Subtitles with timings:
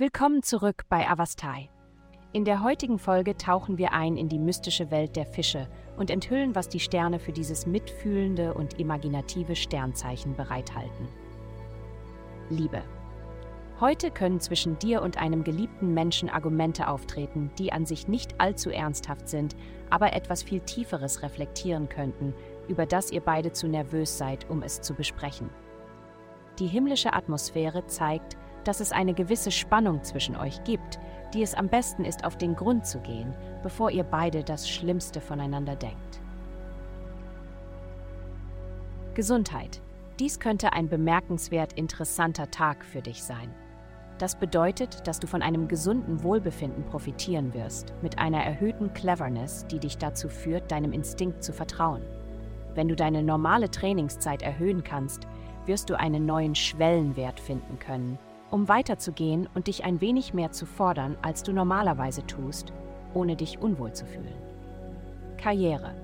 [0.00, 1.68] Willkommen zurück bei Avastai.
[2.32, 6.54] In der heutigen Folge tauchen wir ein in die mystische Welt der Fische und enthüllen,
[6.54, 11.08] was die Sterne für dieses mitfühlende und imaginative Sternzeichen bereithalten.
[12.48, 12.82] Liebe.
[13.78, 18.70] Heute können zwischen dir und einem geliebten Menschen Argumente auftreten, die an sich nicht allzu
[18.70, 19.54] ernsthaft sind,
[19.90, 22.32] aber etwas viel Tieferes reflektieren könnten,
[22.68, 25.50] über das ihr beide zu nervös seid, um es zu besprechen.
[26.58, 30.98] Die himmlische Atmosphäre zeigt, dass es eine gewisse Spannung zwischen euch gibt,
[31.32, 35.20] die es am besten ist, auf den Grund zu gehen, bevor ihr beide das Schlimmste
[35.20, 36.20] voneinander denkt.
[39.14, 39.80] Gesundheit.
[40.18, 43.54] Dies könnte ein bemerkenswert interessanter Tag für dich sein.
[44.18, 49.78] Das bedeutet, dass du von einem gesunden Wohlbefinden profitieren wirst, mit einer erhöhten Cleverness, die
[49.78, 52.02] dich dazu führt, deinem Instinkt zu vertrauen.
[52.74, 55.26] Wenn du deine normale Trainingszeit erhöhen kannst,
[55.66, 58.18] wirst du einen neuen Schwellenwert finden können,
[58.50, 62.72] um weiterzugehen und dich ein wenig mehr zu fordern, als du normalerweise tust,
[63.14, 64.34] ohne dich unwohl zu fühlen.
[65.36, 65.94] Karriere.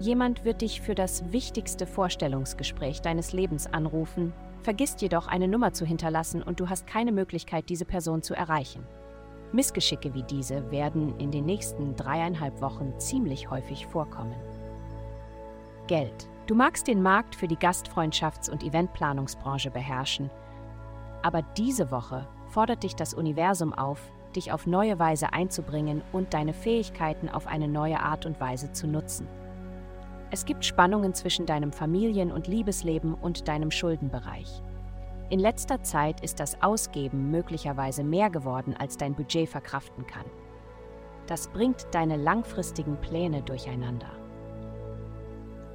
[0.00, 4.32] Jemand wird dich für das wichtigste Vorstellungsgespräch deines Lebens anrufen,
[4.62, 8.86] vergisst jedoch eine Nummer zu hinterlassen und du hast keine Möglichkeit, diese Person zu erreichen.
[9.52, 14.36] Missgeschicke wie diese werden in den nächsten dreieinhalb Wochen ziemlich häufig vorkommen.
[15.86, 16.28] Geld.
[16.50, 20.30] Du magst den Markt für die Gastfreundschafts- und Eventplanungsbranche beherrschen
[21.22, 24.00] aber diese Woche fordert dich das Universum auf,
[24.34, 28.86] dich auf neue Weise einzubringen und deine Fähigkeiten auf eine neue Art und Weise zu
[28.86, 29.26] nutzen.
[30.30, 34.62] Es gibt Spannungen zwischen deinem Familien- und Liebesleben und deinem Schuldenbereich.
[35.28, 40.24] In letzter Zeit ist das Ausgeben möglicherweise mehr geworden, als dein Budget verkraften kann.
[41.26, 44.19] Das bringt deine langfristigen Pläne durcheinander.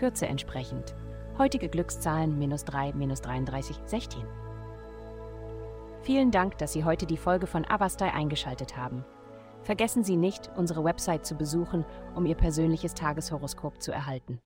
[0.00, 0.94] Kürze entsprechend.
[1.36, 4.22] Heutige Glückszahlen minus 3, minus 33, 16.
[6.00, 9.04] Vielen Dank, dass Sie heute die Folge von Avastai eingeschaltet haben.
[9.62, 14.38] Vergessen Sie nicht, unsere Website zu besuchen, um Ihr persönliches Tageshoroskop zu erhalten.